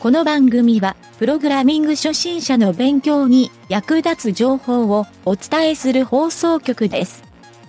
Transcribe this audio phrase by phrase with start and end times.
[0.00, 7.22] この番組は、プログラミング初心者の勉強に役立つ情報をお伝えする放送局です。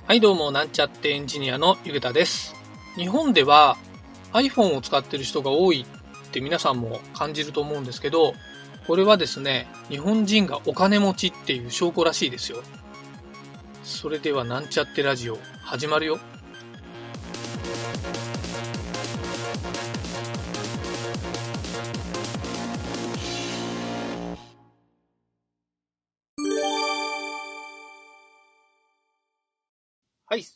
[0.07, 2.55] はい、どうも、なんちゃってエンジニアのゆげたです。
[2.95, 3.75] 日本では
[4.31, 8.33] iPhone を使ってる人が多いって皆さんも感じると思うんですけど、
[8.87, 12.63] これはですね、日本人がお金持ちっていう証拠らしいですよ。
[13.83, 16.19] それでは、なんちゃってラジオ、始まるよ。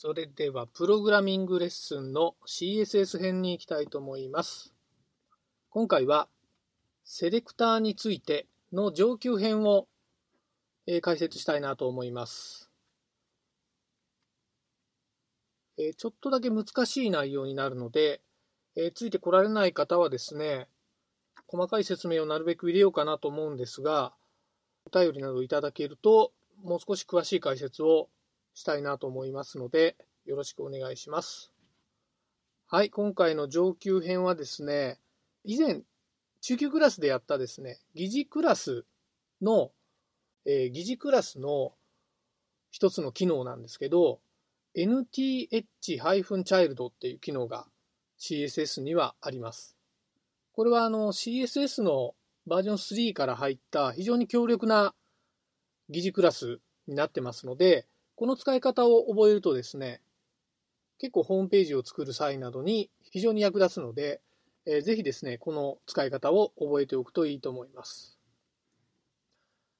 [0.07, 4.71] それではプログラミングレッスンの CSS 編に行きたいと思います。
[5.71, 6.27] 今回は
[7.03, 9.87] セレクターについての上級編を、
[10.85, 12.69] えー解説したいなと思います、
[15.79, 18.21] えーちょっとだけ難しい内容になるので、
[18.75, 20.67] えーついてこられない方はですね、
[21.47, 24.13] 細かい説明をなるべく入れようかなと思うんですが、
[24.85, 26.31] お便りなどいただけると、
[26.63, 28.09] もう少し詳しい解説を
[28.55, 31.51] したいなと思いますので、よろしくお願いします。
[32.67, 34.97] はい、今回の上級編はですね、
[35.43, 35.83] 以前、
[36.41, 38.85] 中級クラスでやったですね、疑似クラス
[39.41, 39.71] の、
[40.45, 41.73] えー疑似クラスの
[42.71, 44.19] 一つの機能なんですけど、
[44.75, 47.67] nth-child っていう機能が
[48.19, 49.77] CSS にはあります。
[50.53, 52.15] これはあの CSS の
[52.47, 54.93] バージョン3から入った非常に強力な
[55.89, 60.01] 疑似クラスになってますので、この使い方を覚えるとですね、
[60.99, 64.21] 結構ホームページを作る際などに非常に役立つので、
[64.65, 68.17] えーぜひですね、この使い方を覚えておくといいと思います。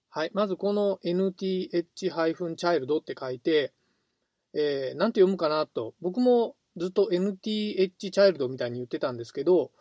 [0.10, 0.32] はい。
[0.34, 3.74] まずこの nth-child って書いて、
[4.54, 9.72] えーなんて読むかなと、僕もずっと nth-child みたいに言ってたんですけど、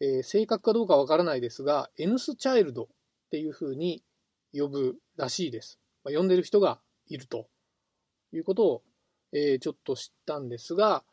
[0.00, 2.88] えー正確かどうかわからないですが、nth-child っ
[3.30, 4.02] ていう風に
[4.52, 5.78] 呼ぶらしいです。
[6.02, 7.46] まあ、呼んでる人がいると
[8.32, 8.82] いうことを、
[9.32, 11.04] えーちょっと知ったんですが、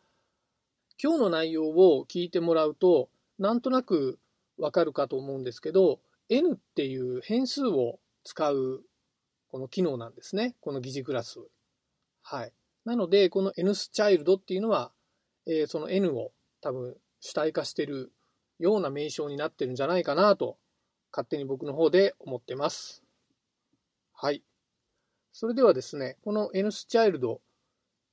[1.01, 3.09] 今日の内容を聞いてもらうと、
[3.39, 4.19] なんとなく
[4.57, 8.83] わかるかと思うんですけど、n っていう変数を使う
[9.51, 10.55] この機能なんですね。
[10.61, 11.39] この疑似クラス。
[12.21, 12.53] はい。
[12.85, 14.91] なので、この nth child っていうのは、
[15.45, 16.31] えーその n を
[16.61, 18.11] 多分主体化してる
[18.59, 20.57] ような名称になってるんじゃないかなと、
[21.11, 23.03] 勝手に僕の方で思ってます。
[24.13, 24.43] はい。
[25.33, 27.39] それではですね、この nth child、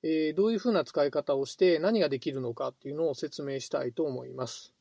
[0.02, 4.72] えーどういうふうな使い方をして何ができるのかっていうのを説明したいと思います。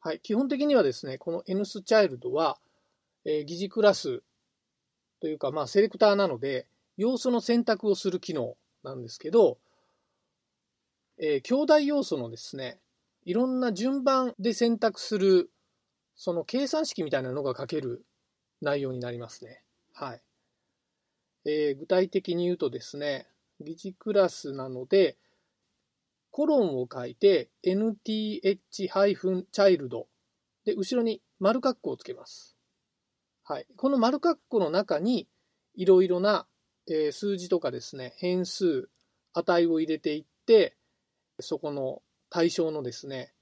[0.00, 0.20] はい。
[0.20, 2.58] 基本的にはですね、この nth child は、
[3.26, 4.22] えー疑似クラス
[5.20, 6.66] というか、まあ、セレクターなので、
[6.96, 9.58] 要素の選択をする機能なんですけど、
[11.18, 12.78] えー兄弟要素のですね、
[13.26, 15.50] いろんな順番で選択する、
[16.16, 18.06] その計算式みたいなのが書ける
[18.62, 19.62] 内容になりますね。
[19.92, 20.22] はい。
[21.44, 23.28] えー具体的に言うとですね、
[23.60, 25.16] 疑似クラスなので、
[26.30, 28.56] コロンを書いて nth-child
[30.64, 32.56] で、後ろに丸括弧をつけます。
[33.44, 33.66] はい。
[33.76, 35.28] この丸括弧の中に、
[35.74, 36.46] いろいろな、
[36.88, 38.88] えー数字とかですね、変数、
[39.32, 40.76] 値を入れていって、
[41.40, 43.32] そこの対象のですね、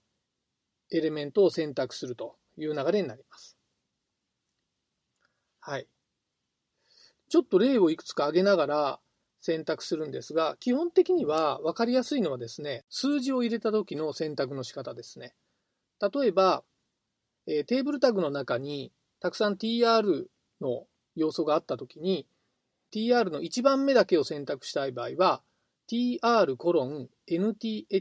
[0.91, 3.59] エレメントを選択するという流れになります。
[5.61, 5.87] はい。
[7.29, 9.01] ちょっと例をいくつか挙げながら
[9.41, 15.35] 選択するんですが、基本的には分かりやすいのはですね、数字を入れた時の選択の仕方ですね。
[16.01, 16.65] 例えば、
[17.47, 20.27] えーテーブルタグの中にたくさん tr
[20.61, 20.87] の
[21.17, 22.27] 要素があった時に、
[22.93, 25.43] tr の1番目だけを選択したい場合は、
[25.91, 27.95] tr コロン nth-child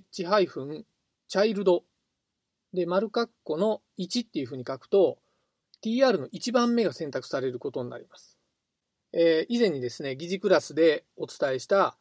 [2.74, 5.18] で、丸括弧の1っていうふうに書くと、
[5.84, 8.37] tr の1番目が選択されることになります。
[9.14, 11.98] えー以前にですね、疑似クラスでお伝えした、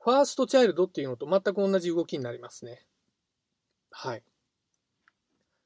[0.00, 2.86] ファーストチャイルドっていうのと全く同じ動きになりますね。
[3.90, 4.22] はい。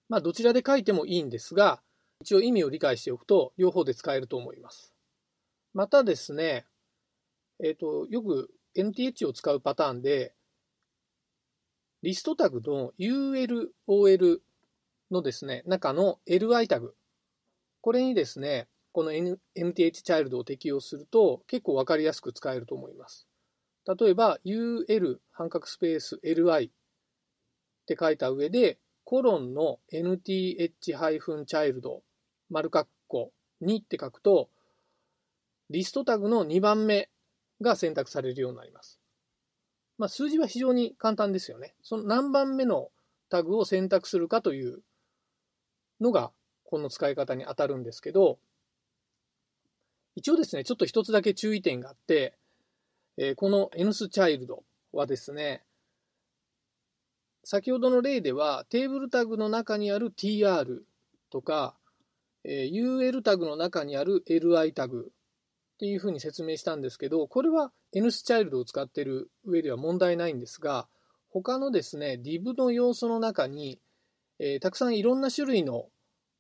[0.09, 1.83] まあ、どちらで書いてもいいんですが、
[2.21, 4.95] 一応意味を理解しておくと、両方で使えると思います。
[5.75, 6.67] またですね、
[7.63, 10.35] えっ、と、よく NTH を使うパターンで、
[12.03, 14.41] リストタグの ULOL
[15.11, 16.95] のですね、中の LI タグ。
[17.81, 23.27] これにですね、この N- NTH チャイルドを適用すると結構わかりやすく使えると思います。
[23.87, 26.73] 例えば UL 半角スペース LI っ
[27.87, 32.01] て書いた上で、コロンの NTH-child
[32.51, 34.49] 丸括弧2って書くと、
[35.71, 37.09] リストタグの2番目
[37.61, 39.01] が選択されるようになります。
[39.99, 41.75] まあ、数字は非常に簡単ですよね。
[41.83, 42.91] その何番目の
[43.29, 44.83] タグを選択するかという
[46.01, 46.33] のが
[46.65, 48.39] この使い方に当たるんですけど、
[50.15, 52.37] 一応ですね、ちょっと一つだけ注意点があって、
[53.17, 55.63] えー、この N スチャイルドはですね、
[57.45, 60.83] 先ほどの例ではテーブルタグの中にある tr
[61.31, 61.77] とか、
[62.45, 70.89] えー、UL タグの中にある li タグっていうふうに説明したんですけど、これは N スチャイルドを使っている上では問題ないんですが、
[71.31, 73.81] 他のですね、div の要素の中に、
[74.39, 75.89] えー、たくさんいろんな種類の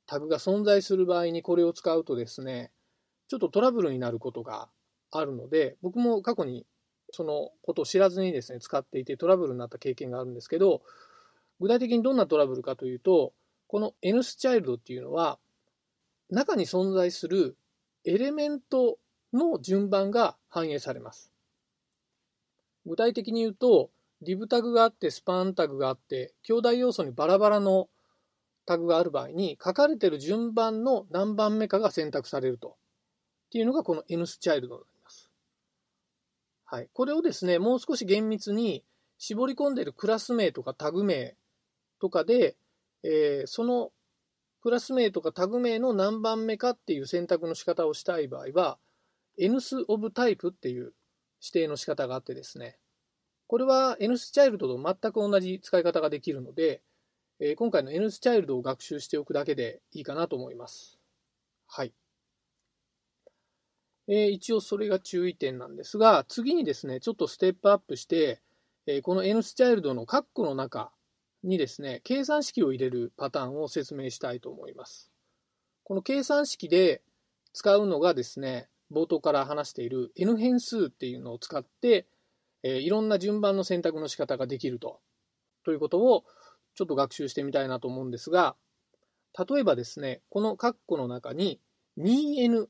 [0.06, 2.71] タグが存在する場合にこれを使うとですね、
[3.32, 4.68] ちょっとトラブルになることが
[5.10, 6.66] あるので、僕も過去に
[7.12, 10.82] そのことを知らずにですね、使っていてトラブルになった経験があるんですけど、
[11.58, 13.32] 具体的にどんなトラブルかというと、
[13.68, 15.38] この N スチャイルドっていうのは、
[16.28, 17.56] 中に存在する
[18.04, 18.98] エレメント
[19.32, 21.32] の順番が反映されます。
[22.84, 23.88] 具体的に言うと、
[24.22, 27.88] div タグがあって、スパンタグがあって、兄弟要素にバラバラの
[28.66, 32.76] タグがある場合に、書かれてる順番の何番目かが選択されると。
[33.52, 35.30] っていうのがこの N スチャイルドになります。
[36.64, 36.88] はい。
[36.94, 38.82] これをですね、もう少し厳密に
[39.18, 41.36] 絞り込んでいるクラス名とかタグ名
[42.00, 42.56] とかで、
[43.02, 43.90] えー、その
[44.62, 48.78] クラス名とかタグ名の何番目かっていう選択の仕方をしたい場合は、
[49.38, 50.94] N スオブタイプっていう
[51.42, 52.78] 指定の仕方があってですね、
[53.48, 56.80] これは N スチャイルドと全く同じ使い方ができるので、
[57.38, 60.98] えー、今回の N スチャイルドを学習しておくだけでいいかなと思います。
[61.68, 61.92] はい。
[64.08, 68.40] えー、一応それが注意点なんですが、次にですね、ちょっとステップアップして、
[68.86, 70.92] えー、この N スチャイルドの括弧の中
[71.44, 75.10] にですね、計算式を入れるパターンを説明したいと思います。
[75.84, 77.02] この計算式で
[77.52, 82.06] 使うのがですね、冒頭から話している N 変数っていうのを使って、
[82.62, 85.00] えー、いろんな順番の選択の仕方ができると。
[85.64, 86.24] ということを
[86.74, 88.56] ちょっと学習してみたいなと思うんですが、
[89.38, 91.60] 例えばですね、この括弧の中に
[91.98, 92.66] 2n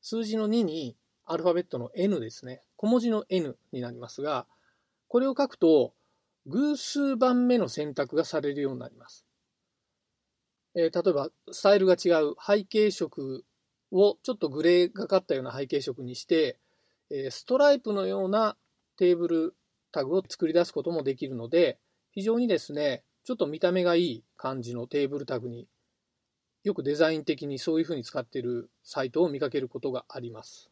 [0.00, 2.62] 数字の2にアルファベットの N ですね。
[2.76, 4.46] 小文字の N になりますが、
[5.08, 5.92] これを書くと
[6.46, 9.26] 偶数番目の選択がされるようになります。
[10.74, 13.44] えー、例えば、スタイルが違う背景色
[13.90, 16.58] をちょっとグレーがかったような背景色にして、
[17.10, 18.56] えー、ストライプのような
[18.96, 19.56] テーブル
[19.92, 21.78] タグを作り出すこともできるので、
[22.12, 25.66] 非常にですね、ちょっと見た目がいい感じのテーブルタグに
[26.62, 30.70] よくデザイン的にそういうふうに使っているサイトを見かけることがあります。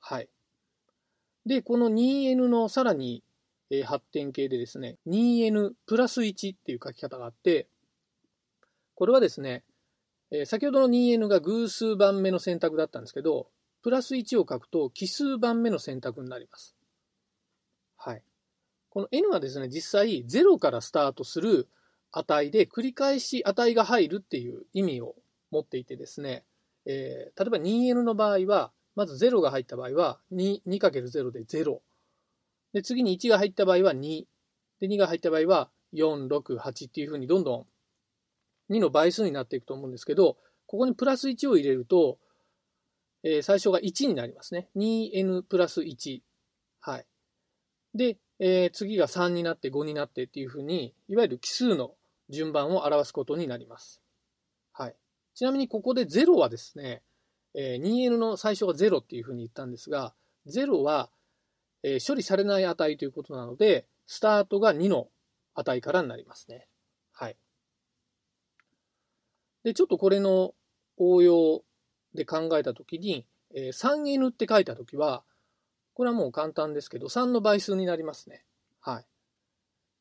[0.00, 0.28] はい。
[1.44, 3.22] で、この 2n のさらに
[3.84, 7.68] 発展系でですね、2n プラス1っていう書き方があって、
[8.94, 9.64] これはですね、
[10.44, 13.48] 先ほどの 2n が偶数番目の選択だったんですけど、
[13.82, 16.74] プラス1を書くと奇数番目の選択になります。
[17.96, 18.22] はい。
[18.90, 21.68] この n はですね、実際0からスタートする
[22.16, 25.14] 値で繰り返し値が入るっていう意味を
[25.50, 26.44] 持っていてですね、
[26.86, 31.80] えー、例えば 2n の場合は、まず0が入った場合は 2×0 で0。
[32.72, 34.24] で、次に1が入った場合は2。
[34.80, 37.66] で、2が入った場合は4、6、8っていうふうにどんど
[38.70, 42.18] ん2の倍数になっていくと思うんですけど、ここにプラス1を入れると、
[43.22, 44.68] えー、最初が1になりますね。
[44.76, 46.20] 2n プラス1。
[46.80, 47.06] はい。
[47.94, 51.94] で、えー、次が3になって5になってっていうふうに、いわゆる奇数の
[52.28, 54.02] 順番を表すことになります。
[54.72, 54.96] はい。
[55.34, 57.02] ちなみにここで0はですね、
[57.54, 60.14] えー、2n の最初が0っていうふうに言ったんですが、
[60.46, 61.10] 0は、
[61.82, 65.08] えー、処理されない値ということなので、スタートが2の
[65.54, 66.68] 値からになりますね。
[67.12, 67.36] はい。
[69.64, 70.54] で、ちょっとこれの
[70.96, 71.62] 応用
[72.14, 75.24] で考えたときに、えー、3n って書いたときは、
[75.94, 78.44] これはもう簡単ですけど、3の倍数になりますね。
[78.80, 79.06] はい。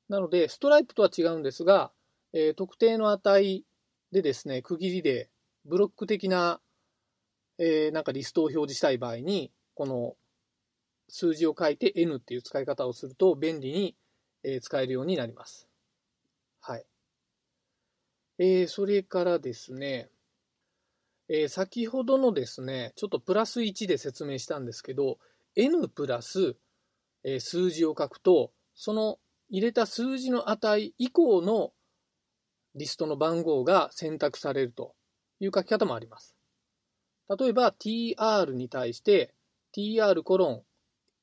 [0.10, 1.92] なので、ストライプとは違うんですが、
[2.38, 3.64] えー、特定の値
[4.12, 5.30] でですね、区切りで
[5.64, 6.60] ブロック的な、
[7.58, 10.16] えー、なんかリストを表示したい場合に、この
[11.08, 13.96] 数字を書いて n っていう使い方をすると便利に、
[14.44, 15.70] えー、使えるようになります。
[16.60, 16.86] はい。
[18.38, 20.10] えー、それからですね、
[21.30, 25.20] えー、先ほどのですね、ちょっとプラス1で説明したんですけど、
[25.56, 26.58] n プラス、
[27.24, 31.72] え、数字を書くと、その入れた数字の値以降の
[32.76, 34.94] リストの番号が選択されると
[35.40, 36.36] いう書き方もあります。
[37.40, 39.34] 例えば tr に対して
[39.76, 40.64] tr コロン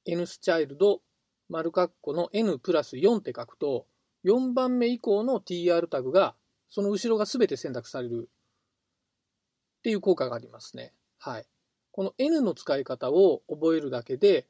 [0.05, 1.01] n スチャイルド
[1.49, 3.87] 丸括弧の n プラス4って書くと
[4.25, 6.35] 4番目以降の tr タグが
[6.69, 8.29] その後ろが全て選択される
[9.79, 10.95] っていう効果がありますね。
[11.19, 11.47] はい。
[11.91, 14.47] この N の使い方を覚えるだけで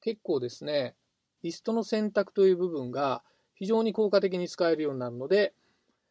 [0.00, 0.94] 結構ですね、
[1.42, 3.22] リストの選択という部分が
[3.54, 5.52] 非常に効果的に使えるようになるので、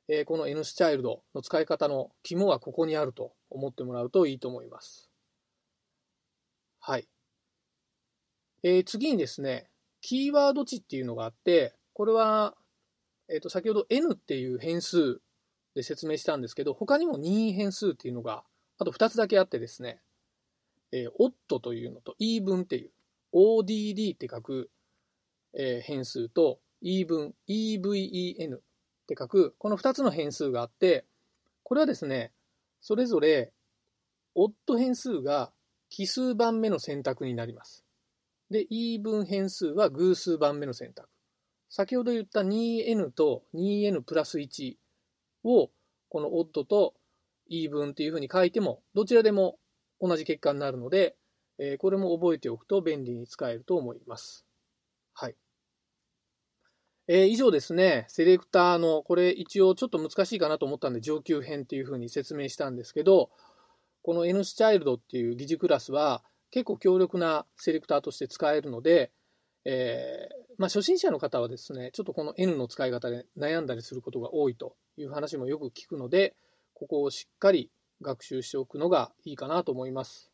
[0.07, 5.09] えー、この N スチャイルドの使い方の肝はここにあると思ってもらうといいと思います。
[6.79, 7.07] はい。
[8.63, 9.69] えー、次にですね、
[10.01, 12.55] キーワード値っていうのがあって、これは、
[13.29, 15.19] えっ、ー、と、先ほど N っていう変数
[15.73, 18.43] で説明したんですけど、他にも任意変数っていうのが、
[18.77, 19.99] あと2つだけあってですね、
[20.91, 22.91] えー、odd というのと even っていう、
[23.33, 24.69] odd って書く、
[25.57, 28.59] えー、変数と even、even
[29.05, 31.05] って書く、この2つの変数があって、
[31.63, 32.33] これはですね、
[32.81, 33.53] それぞれ、
[34.33, 35.53] オッド変数が
[35.89, 37.85] 奇数番目の選択になります。
[38.49, 41.07] で、even 変数は偶数番目の選択。
[41.69, 44.75] 先ほど言った 2n と 2n プラス1
[45.43, 45.69] を、
[46.09, 46.95] このオッドと
[47.51, 49.59] even っていうふうに書いても、どちらでも
[50.01, 51.15] 同じ結果になるので、
[51.77, 54.45] これも覚えておくと便利に使えると思います。
[55.13, 55.35] はい。
[57.07, 63.29] えー、以上ですね、セレクターの、これ一応ちょっと難しいかなと思ったんで上級編っていうふうに説明したんですけど、
[64.01, 69.11] この N スチャイルドっていう疑似クラスは結構強力なセレクターとして使えるので、
[69.65, 76.35] えー、まあ、初心者の方はですね、ちょっとこの N の使い方で悩んだりすることが多いという話もよく聞くので、
[76.73, 77.71] ここをしっかり
[78.01, 80.31] 学習しておくのがいいかなと思います。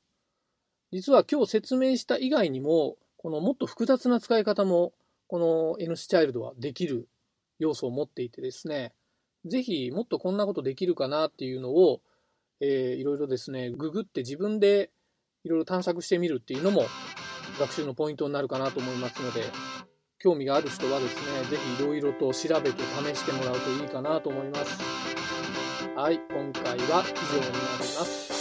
[0.91, 4.93] 実は今日説明した以外にも、このもっと複雑な使い方も
[5.31, 7.07] この N スチャイルドはできる
[7.57, 8.91] 要素を持っていてですね、
[9.45, 12.01] ぜひもっとこんなことできるかなっていうのを、
[12.59, 14.91] えー、いろいろですね、ググって自分で
[15.45, 16.83] いろいろ探索してみるっていうのも
[17.57, 19.45] 学習のポイントになるかなと思いますので、
[20.19, 24.81] 興味がある人はですね、ぜひいろいろと調べて試してもらうといいかなと思います。
[25.95, 28.40] はい、今回は以上になります。